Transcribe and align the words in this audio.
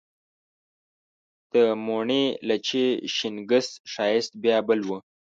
د 1.53 1.55
موڼي، 1.85 2.23
لچي، 2.47 2.85
شینګس 3.15 3.67
ښایست 3.91 4.31
بیا 4.43 4.57
بل 4.67 4.79
و 4.87 4.89